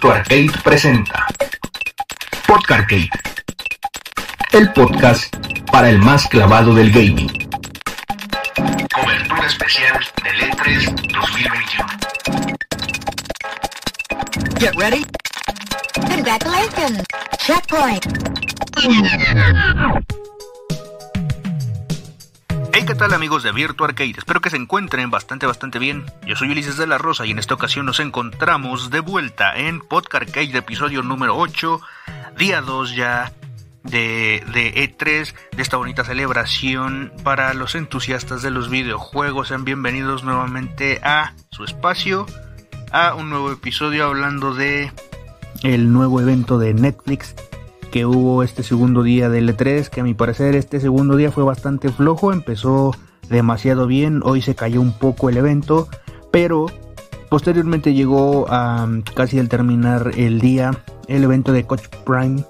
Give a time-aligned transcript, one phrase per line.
[0.00, 1.26] Arcade presenta
[2.46, 3.10] Podcarcade,
[4.52, 5.36] el podcast
[5.70, 7.28] para el más clavado del gaming.
[8.94, 11.86] Cobertura especial del E3 2021.
[14.58, 15.04] Get ready.
[16.08, 17.04] Congratulations.
[17.38, 18.06] Checkpoint.
[22.82, 24.14] Hey, ¿qué tal amigos de Virtua Arcade?
[24.18, 26.04] Espero que se encuentren bastante, bastante bien.
[26.26, 29.78] Yo soy Ulises de la Rosa y en esta ocasión nos encontramos de vuelta en
[29.78, 31.80] Podcast Arcade, episodio número 8,
[32.36, 33.32] día 2 ya
[33.84, 39.46] de, de E3, de esta bonita celebración para los entusiastas de los videojuegos.
[39.46, 42.26] Sean bienvenidos nuevamente a su espacio,
[42.90, 44.90] a un nuevo episodio hablando de
[45.62, 47.36] el nuevo evento de Netflix
[47.92, 51.44] que hubo este segundo día del E3, que a mi parecer este segundo día fue
[51.44, 52.92] bastante flojo, empezó
[53.28, 55.88] demasiado bien, hoy se cayó un poco el evento,
[56.30, 56.66] pero
[57.28, 60.72] posteriormente llegó a casi al terminar el día
[61.06, 62.42] el evento de Coach Prime,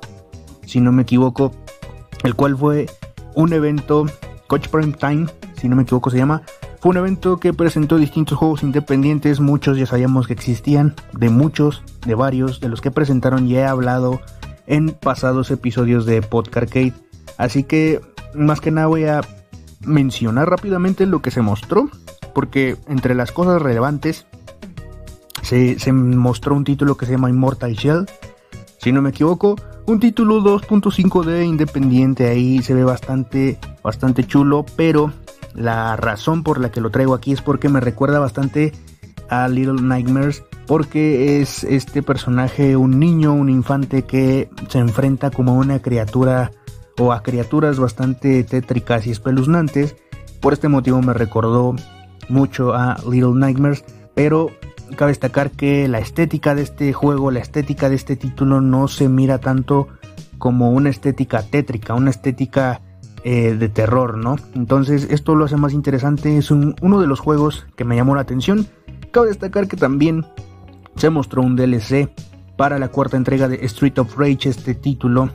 [0.64, 1.52] si no me equivoco,
[2.22, 2.86] el cual fue
[3.34, 4.06] un evento,
[4.46, 5.26] Coach Prime Time,
[5.60, 6.42] si no me equivoco se llama,
[6.78, 11.82] fue un evento que presentó distintos juegos independientes, muchos ya sabíamos que existían, de muchos,
[12.06, 14.20] de varios, de los que presentaron ya he hablado
[14.72, 16.94] en pasados episodios de Podcarcade.
[17.36, 18.00] Así que
[18.34, 19.20] más que nada voy a
[19.84, 21.90] mencionar rápidamente lo que se mostró,
[22.34, 24.24] porque entre las cosas relevantes
[25.42, 28.06] se, mostró un título que se llama Immortal Shell,
[28.78, 35.12] si no me equivoco, un título 2.5D independiente ahí se ve bastante bastante chulo, pero
[35.54, 38.72] la razón por la que lo traigo aquí es porque me recuerda bastante
[39.28, 45.52] a Little Nightmares porque es este personaje un niño, un infante que se enfrenta como
[45.52, 46.50] a una criatura
[46.98, 49.96] o a criaturas bastante tétricas y espeluznantes.
[50.40, 51.74] Por este motivo me recordó
[52.28, 54.50] mucho a Little Nightmares, pero
[54.96, 59.08] cabe destacar que la estética de este juego, la estética de este título no se
[59.08, 59.88] mira tanto
[60.38, 62.80] como una estética tétrica, una estética
[63.24, 64.36] eh, de terror, ¿no?
[64.54, 68.22] Entonces esto lo hace más interesante, es uno de los juegos que me llamó la
[68.22, 68.66] atención.
[69.12, 70.26] Cabe destacar que también
[70.96, 72.10] se mostró un DLC
[72.56, 75.30] para la cuarta entrega de Street of Rage, este título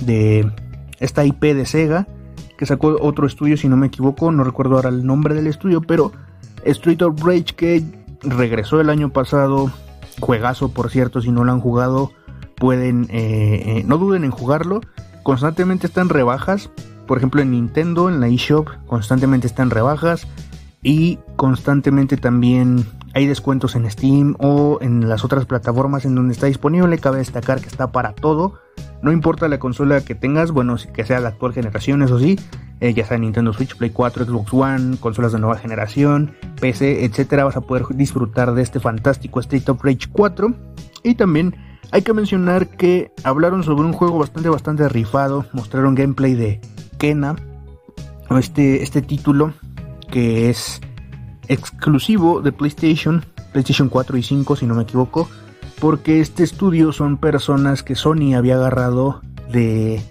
[0.00, 0.50] de
[1.00, 2.06] esta IP de Sega,
[2.56, 5.82] que sacó otro estudio, si no me equivoco, no recuerdo ahora el nombre del estudio,
[5.82, 6.12] pero
[6.64, 7.82] Street of Rage que
[8.22, 9.70] regresó el año pasado,
[10.20, 12.12] juegazo por cierto, si no lo han jugado,
[12.56, 14.80] pueden, eh, eh, no duden en jugarlo,
[15.22, 16.70] constantemente están rebajas,
[17.06, 20.26] por ejemplo en Nintendo, en la eShop, constantemente están rebajas
[20.82, 26.46] y constantemente también hay descuentos en Steam o en las otras plataformas en donde está
[26.46, 26.98] disponible.
[26.98, 28.54] Cabe destacar que está para todo.
[29.02, 32.38] No importa la consola que tengas, bueno, que sea la actual generación, eso sí,
[32.80, 37.44] eh, ya sea Nintendo Switch, Play 4, Xbox One, consolas de nueva generación, PC, etcétera,
[37.44, 40.54] vas a poder disfrutar de este fantástico State of Rage 4.
[41.02, 41.56] Y también
[41.90, 45.46] hay que mencionar que hablaron sobre un juego bastante, bastante rifado.
[45.52, 46.60] Mostraron gameplay de
[46.98, 47.36] Kena,
[48.30, 49.52] este, este título
[50.10, 50.80] que es
[51.52, 55.28] exclusivo de PlayStation, PlayStation 4 y 5 si no me equivoco,
[55.80, 59.20] porque este estudio son personas que Sony había agarrado
[59.50, 60.02] de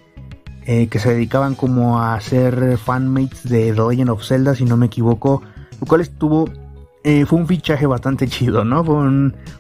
[0.66, 4.78] eh, que se dedicaban como a hacer fanmates de The Legend of Zelda si no
[4.78, 5.42] me equivoco,
[5.80, 6.50] lo cual estuvo
[7.04, 8.84] eh, fue un fichaje bastante chido, ¿no?
[8.84, 8.96] Fue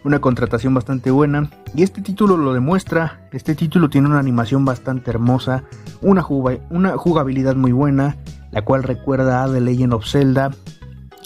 [0.03, 1.49] una contratación bastante buena.
[1.73, 3.27] Y este título lo demuestra.
[3.31, 5.63] Este título tiene una animación bastante hermosa,
[6.01, 6.25] una,
[6.69, 8.17] una jugabilidad muy buena,
[8.51, 10.51] la cual recuerda a The Legend of Zelda.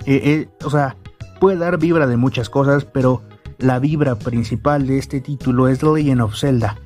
[0.06, 0.98] Eh, eh, o sea,
[1.40, 3.22] puede dar vibra de muchas cosas, pero
[3.58, 6.78] la vibra principal de este título es Legend of Zelda.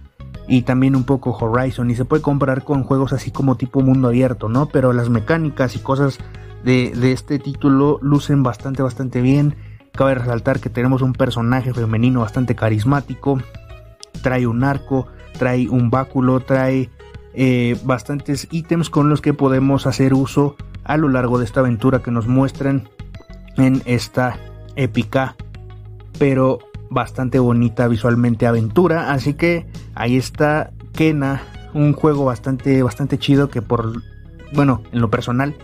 [0.48, 1.92] Y también un poco Horizon.
[1.92, 4.68] Y se puede comparar con juegos así como tipo mundo abierto, ¿no?
[4.68, 6.18] Pero las mecánicas y cosas
[6.64, 9.56] de, de este título lucen bastante, bastante bien.
[9.92, 13.40] Cabe resaltar que tenemos un personaje femenino bastante carismático.
[14.24, 16.90] Trae un arco, trae un báculo, trae
[17.34, 20.56] eh, bastantes ítems con los que podemos hacer uso
[20.90, 22.90] a lo largo de esta aventura que nos muestran
[23.58, 24.40] en esta
[24.76, 25.36] épica
[26.18, 26.60] pero
[26.90, 31.44] bastante bonita visualmente aventura así que ahí está Kena
[31.74, 34.02] un juego bastante bastante chido que por
[34.54, 35.56] bueno en lo personal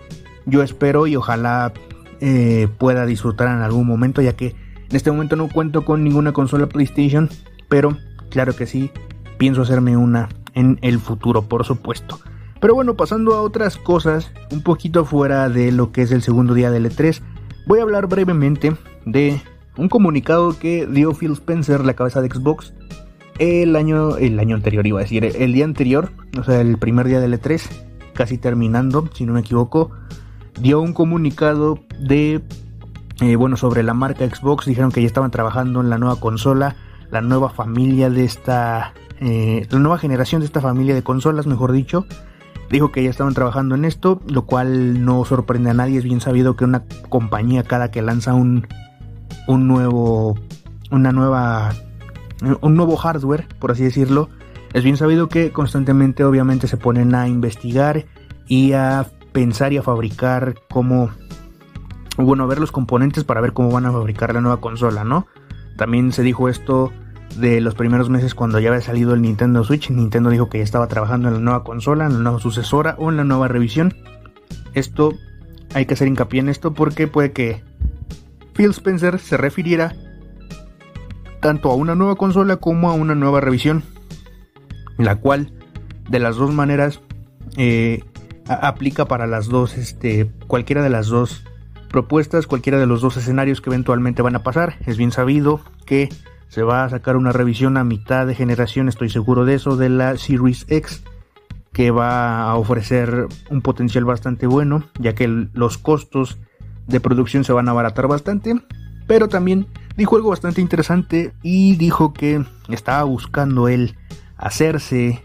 [0.46, 1.74] yo espero y ojalá
[2.22, 4.56] eh, pueda disfrutar en algún momento ya que
[4.90, 7.30] en este momento no cuento con ninguna consola PlayStation
[7.68, 7.98] pero
[8.30, 8.92] claro que sí
[9.38, 12.20] pienso hacerme una en el futuro, por supuesto.
[12.66, 16.56] Pero bueno, pasando a otras cosas, un poquito fuera de lo que es el segundo
[16.56, 17.22] día del E3,
[17.68, 18.76] voy a hablar brevemente
[19.06, 19.40] de
[19.78, 22.74] un comunicado que dio Phil Spencer, la cabeza de Xbox,
[23.38, 27.06] el año, el año anterior, iba a decir, el día anterior, o sea, el primer
[27.06, 27.62] día del E3,
[28.16, 29.92] casi terminando, si no me equivoco,
[30.60, 32.42] dio un comunicado de,
[33.22, 36.76] eh, bueno, sobre la marca Xbox, dijeron que ya estaban trabajando en la nueva consola,
[37.12, 41.72] la nueva familia de esta, eh, la nueva generación de esta familia de consolas, mejor
[41.72, 42.08] dicho.
[42.70, 46.00] Dijo que ya estaban trabajando en esto, lo cual no sorprende a nadie.
[46.00, 48.68] Es bien sabido que una compañía cada que lanza un,
[49.48, 50.38] un nuevo,
[50.92, 51.74] una nueva,
[52.62, 54.30] un nuevo hardware, por así decirlo,
[54.74, 58.06] es bien sabido que constantemente obviamente se ponen a investigar
[58.48, 61.12] y a pensar y a fabricar cómo,
[62.18, 65.28] bueno, a ver los componentes para ver cómo van a fabricar la nueva consola, ¿no?
[65.78, 66.92] También se dijo esto
[67.36, 69.90] de los primeros meses cuando ya había salido el Nintendo Switch.
[69.90, 73.10] Nintendo dijo que ya estaba trabajando en la nueva consola, en la nueva sucesora o
[73.10, 73.94] en la nueva revisión.
[74.74, 75.14] Esto
[75.74, 77.64] hay que hacer hincapié en esto porque puede que
[78.54, 79.96] Phil Spencer se refiriera
[81.42, 83.84] tanto a una nueva consola como a una nueva revisión,
[84.98, 85.52] la cual
[86.10, 87.02] de las dos maneras
[87.58, 88.04] eh,
[88.48, 91.44] aplica para las dos, este, cualquiera de las dos
[91.90, 94.78] propuestas, cualquiera de los dos escenarios que eventualmente van a pasar.
[94.86, 96.10] Es bien sabido que
[96.48, 99.90] se va a sacar una revisión a mitad de generación, estoy seguro de eso, de
[99.90, 101.04] la Series X,
[101.74, 106.38] que va a ofrecer un potencial bastante bueno, ya que los costos
[106.88, 108.56] de producción se van a abaratar bastante.
[109.08, 113.96] Pero también dijo algo bastante interesante y dijo que estaba buscando él
[114.38, 115.22] hacerse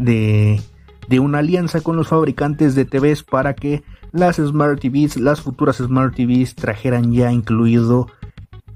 [0.00, 0.60] de,
[1.08, 3.82] de una alianza con los fabricantes de TVs para que
[4.12, 8.08] las Smart TVs, las futuras Smart TVs trajeran ya incluido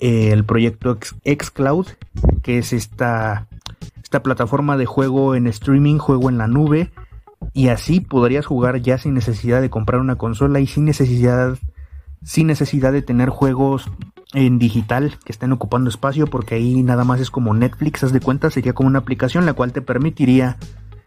[0.00, 1.86] el proyecto xCloud,
[2.42, 3.48] que es esta,
[4.02, 6.90] esta plataforma de juego en streaming, juego en la nube,
[7.52, 11.58] y así podrías jugar ya sin necesidad de comprar una consola y sin necesidad,
[12.22, 13.90] sin necesidad de tener juegos
[14.32, 18.20] en digital que estén ocupando espacio, porque ahí nada más es como Netflix, haz de
[18.20, 20.56] cuenta, sería como una aplicación la cual te permitiría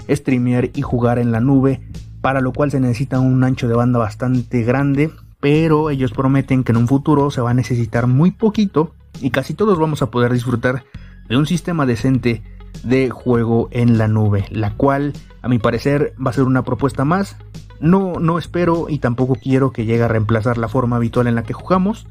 [0.09, 1.81] streamear y jugar en la nube
[2.21, 6.71] para lo cual se necesita un ancho de banda bastante grande, pero ellos prometen que
[6.71, 10.33] en un futuro se va a necesitar muy poquito y casi todos vamos a poder
[10.33, 10.85] disfrutar
[11.27, 12.43] de un sistema decente
[12.83, 17.05] de juego en la nube, la cual a mi parecer va a ser una propuesta
[17.05, 17.37] más.
[17.79, 21.43] No, no espero y tampoco quiero que llegue a reemplazar la forma habitual en la
[21.43, 22.07] que jugamos,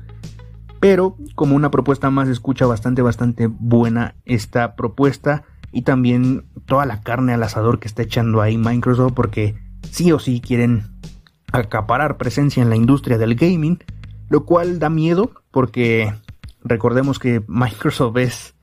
[0.80, 7.02] pero como una propuesta más escucha bastante, bastante buena esta propuesta y también toda la
[7.02, 9.56] carne al asador que está echando ahí Microsoft porque
[9.90, 10.84] sí o sí quieren
[11.52, 13.78] acaparar presencia en la industria del gaming,
[14.28, 16.12] lo cual da miedo porque
[16.62, 18.54] recordemos que Microsoft es,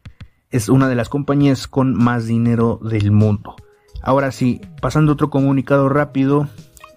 [0.51, 3.55] es una de las compañías con más dinero del mundo.
[4.01, 6.47] Ahora sí, pasando otro comunicado rápido,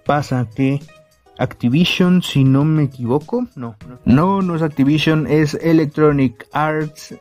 [0.05, 0.81] pasa que
[1.38, 7.14] Activision, si no me equivoco, no, no, no es Activision, es Electronic Arts.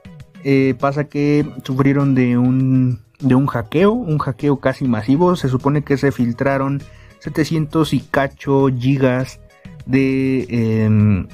[0.44, 5.36] Eh, pasa que sufrieron de un de un hackeo, un hackeo casi masivo.
[5.36, 6.82] Se supone que se filtraron
[7.28, 9.42] 700 y cacho gigas
[9.86, 11.28] de, em,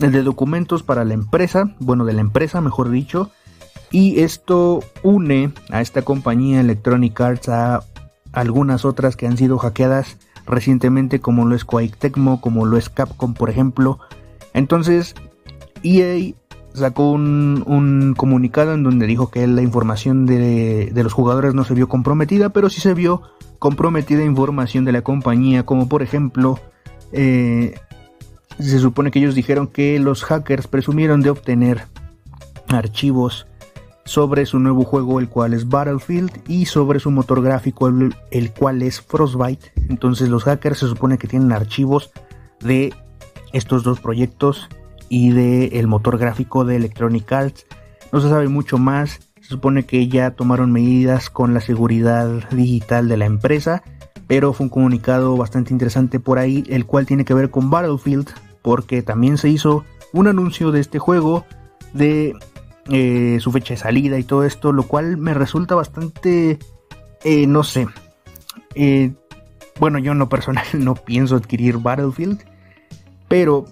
[0.00, 3.30] de documentos para la empresa, bueno, de la empresa, mejor dicho.
[3.92, 7.84] Y esto une a esta compañía Electronic Arts a
[8.32, 12.90] algunas otras que han sido hackeadas recientemente, como lo es Quake Tecmo, como lo es
[12.90, 14.00] Capcom, por ejemplo.
[14.54, 15.14] Entonces,
[15.84, 16.34] EA
[16.74, 21.88] sacó un, comunicado en donde dijo que la información de, los jugadores no se vio
[21.88, 23.22] comprometida, pero sí se vio
[23.58, 26.58] comprometida información de la compañía, como por ejemplo,
[27.12, 27.74] eh,
[28.58, 31.86] se supone que ellos dijeron que los hackers presumieron de obtener
[32.68, 33.46] archivos
[34.04, 38.52] sobre su nuevo juego, el cual es Battlefield, y sobre su motor gráfico, el, el
[38.52, 39.72] cual es Frostbite.
[39.88, 42.10] Entonces los hackers se supone que tienen archivos
[42.60, 42.94] de
[43.52, 44.68] estos dos proyectos
[45.08, 47.66] y del el motor gráfico de Electronic Arts.
[48.12, 49.20] No se sabe mucho más.
[49.40, 53.82] Se supone que ya tomaron medidas con la seguridad digital de la empresa.
[54.26, 58.28] Pero fue un comunicado bastante interesante por ahí, el cual tiene que ver con Battlefield.
[58.62, 61.46] Porque también se hizo un anuncio de este juego,
[61.92, 62.34] de
[62.90, 64.72] eh, su fecha de salida y todo esto.
[64.72, 66.58] Lo cual me resulta bastante,
[67.24, 67.86] eh, no sé.
[68.74, 69.12] Eh,
[69.78, 72.44] bueno, yo no personal no pienso adquirir Battlefield.
[73.28, 73.66] Pero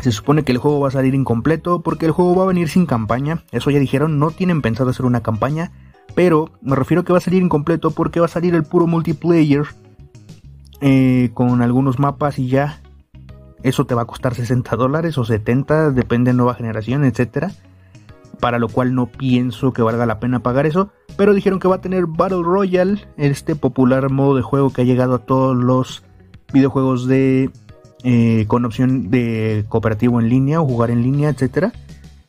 [0.00, 2.68] se supone que el juego va a salir incompleto porque el juego va a venir
[2.68, 3.44] sin campaña.
[3.52, 5.72] Eso ya dijeron, no tienen pensado hacer una campaña.
[6.14, 9.66] Pero me refiero que va a salir incompleto porque va a salir el puro multiplayer
[10.80, 12.80] eh, con algunos mapas y ya.
[13.62, 17.48] Eso te va a costar 60 dólares o 70, depende de nueva generación, etc.
[18.38, 20.90] Para lo cual no pienso que valga la pena pagar eso.
[21.16, 24.84] Pero dijeron que va a tener Battle Royale, este popular modo de juego que ha
[24.84, 26.04] llegado a todos los
[26.52, 27.50] videojuegos de
[28.08, 31.72] eh, con opción de cooperativo en línea o jugar en línea, etcétera.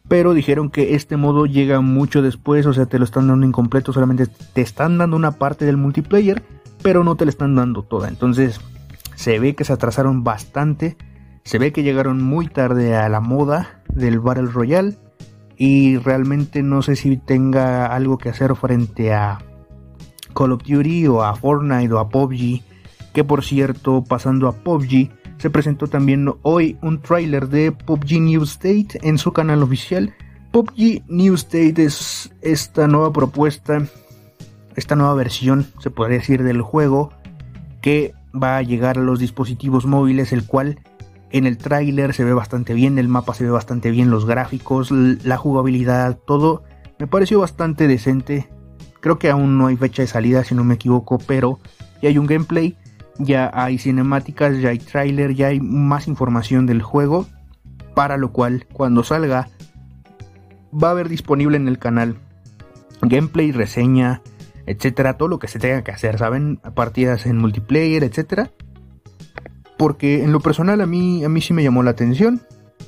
[0.08, 3.94] Pero dijeron que este modo llega mucho después, o sea, te lo están dando incompleto,
[3.94, 6.42] solamente te están dando una parte del multiplayer,
[6.82, 8.08] pero no te lo están dando toda.
[8.08, 8.60] Entonces,
[9.14, 10.98] se ve que se atrasaron bastante,
[11.44, 14.98] se ve que llegaron muy tarde a la moda del Battle Royale.
[15.60, 19.38] y realmente no sé si tenga algo que hacer frente a
[20.34, 22.64] Call of Duty o a Fortnite o a PUBG,
[23.14, 28.44] que por cierto, pasando a PUBG, se presentó también hoy un tráiler de PUBG New
[28.44, 30.14] State en su canal oficial.
[30.52, 33.84] PUBG New State es esta nueva propuesta,
[34.76, 37.12] esta nueva versión, se podría decir, del juego
[37.82, 40.80] que va a llegar a los dispositivos móviles, el cual
[41.32, 44.92] en el tráiler se ve bastante bien, el mapa se ve bastante bien, los gráficos,
[44.92, 46.64] la jugabilidad, todo
[47.00, 48.50] me pareció bastante decente.
[49.02, 51.60] Creo que aún no hay fecha de salida, si no me equivoco, pero
[52.02, 52.76] ya hay un gameplay,
[53.20, 57.28] ya hay cinemáticas, ya hay tráiler, ya hay más información del juego,
[57.96, 59.50] para lo cual cuando salga
[60.72, 62.18] va a haber disponible en el canal
[63.02, 64.22] gameplay, reseña,
[64.66, 66.58] etcétera, todo lo que se tenga que hacer, ¿saben?
[66.76, 68.52] Partidas en multiplayer, etcétera.
[69.78, 72.42] Porque en lo personal a mí, a mí sí me llamó la atención.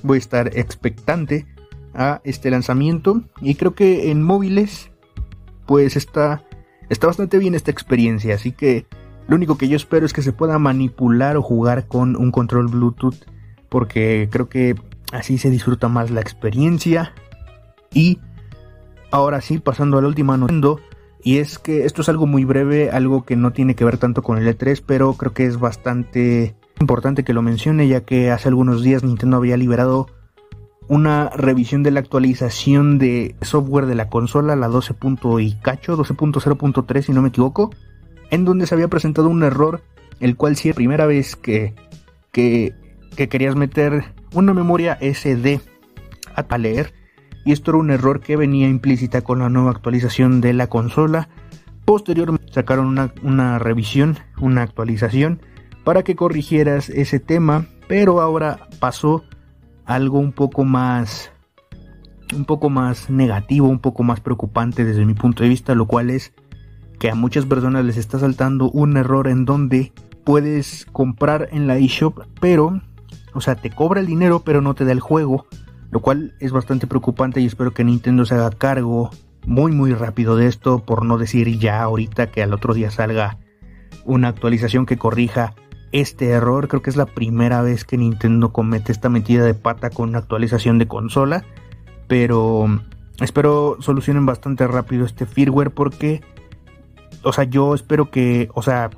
[0.03, 1.45] Voy a estar expectante
[1.93, 4.91] a este lanzamiento y creo que en móviles
[5.65, 6.43] pues está,
[6.89, 8.36] está bastante bien esta experiencia.
[8.36, 8.86] Así que
[9.29, 12.67] lo único que yo espero es que se pueda manipular o jugar con un control
[12.67, 13.25] Bluetooth.
[13.69, 14.75] Porque creo que
[15.12, 17.13] así se disfruta más la experiencia.
[17.93, 18.19] Y
[19.12, 20.83] ahora sí, pasando a la última noticia.
[21.21, 24.24] Y es que esto es algo muy breve, algo que no tiene que ver tanto
[24.24, 28.48] con el E3, pero creo que es bastante importante que lo mencione, ya que hace
[28.48, 30.07] algunos días Nintendo había liberado
[30.88, 34.95] una revisión de la actualización de software de la consola, la 12.
[35.39, 37.69] y cacho, 12.0.3 si no me equivoco,
[38.31, 39.81] en donde se había presentado un error,
[40.19, 41.74] el cual si es la primera vez que,
[42.31, 42.74] que,
[43.15, 45.59] querías meter una memoria SD
[46.36, 46.93] a leer,
[47.45, 51.29] y esto era un error que venía implícita con la nueva actualización de la consola.
[51.86, 55.41] Posteriormente sacaron una, una revisión, una actualización
[55.83, 59.24] para que corrigieras ese tema, pero ahora pasó
[59.86, 61.31] algo un poco más
[62.36, 66.12] un poco más negativo, un poco más preocupante desde mi punto de vista, lo cual
[66.12, 66.31] es
[67.00, 69.91] que a muchas personas les está saltando un error en donde
[70.24, 72.82] puedes comprar en la eShop, pero,
[73.34, 75.48] o sea, te cobra el dinero, pero no te da el juego,
[75.91, 79.10] lo cual es bastante preocupante y espero que Nintendo se haga cargo
[79.46, 83.38] muy muy rápido de esto, por no decir ya ahorita que al otro día salga
[84.06, 85.56] una actualización que corrija
[85.91, 86.68] este error.
[86.68, 90.20] Creo que es la primera vez que Nintendo comete esta metida de pata con una
[90.20, 91.44] actualización de consola.
[92.08, 92.68] Pero
[93.22, 96.22] espero solucionen bastante rápido este firmware porque,
[97.23, 98.89] o sea, yo espero que, o sea,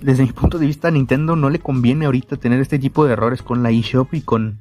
[0.00, 3.12] desde mi punto de vista a Nintendo no le conviene ahorita tener este tipo de
[3.12, 4.58] errores con la eShop y con,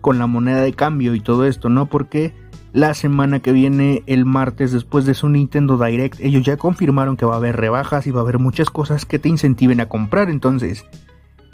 [0.00, 1.86] con la moneda de cambio y todo esto, ¿no?
[1.86, 2.32] Porque
[2.72, 7.26] la semana que viene, el martes, después de su Nintendo Direct, ellos ya confirmaron que
[7.26, 10.30] va a haber rebajas y va a haber muchas cosas que te incentiven a comprar.
[10.30, 10.86] Entonces,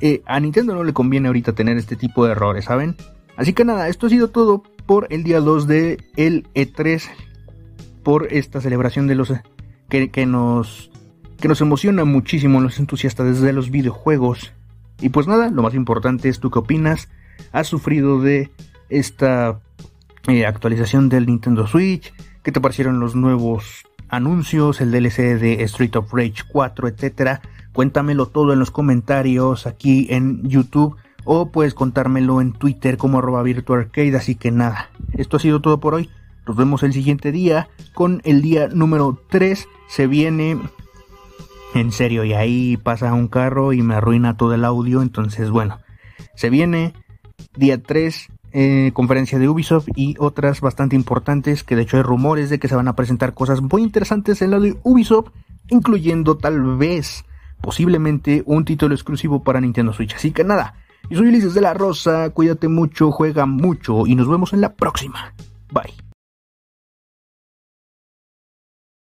[0.01, 2.97] eh, a Nintendo no le conviene ahorita tener este tipo de errores, ¿saben?
[3.37, 7.03] Así que nada, esto ha sido todo por el día 2 de el E3,
[8.03, 9.33] por esta celebración de los
[9.89, 10.91] que, que nos
[11.39, 14.53] que nos emociona muchísimo los entusiastas de los videojuegos.
[15.01, 17.11] Y pues nada, lo más importante es tú qué opinas.
[17.53, 18.51] ¿Has sufrido de
[18.89, 19.61] esta
[20.29, 22.13] eh, actualización del Nintendo Switch,
[22.43, 27.43] qué te parecieron los nuevos anuncios, el DLC de Street of Rage 4, etcétera.
[27.73, 33.43] Cuéntamelo todo en los comentarios aquí en YouTube o puedes contármelo en Twitter como arroba
[33.43, 34.17] virtuarcade.
[34.17, 36.11] Así que nada, esto ha sido todo por hoy.
[36.47, 39.69] Nos vemos el siguiente día con el día número 3.
[39.89, 40.59] Se viene
[41.75, 45.03] en serio y ahí pasa un carro y me arruina todo el audio.
[45.03, 45.81] Entonces bueno,
[46.35, 46.95] se viene
[47.57, 52.49] día 3 eh, conferencia de Ubisoft y otras bastante importantes que de hecho hay rumores
[52.49, 55.29] de que se van a presentar cosas muy interesantes en la de Ubisoft,
[55.69, 57.27] incluyendo tal vez,
[57.61, 60.15] posiblemente, un título exclusivo para Nintendo Switch.
[60.15, 60.75] Así que nada,
[61.11, 64.73] yo soy Ulises de la Rosa, cuídate mucho, juega mucho y nos vemos en la
[64.73, 65.35] próxima.
[65.71, 66.06] Bye.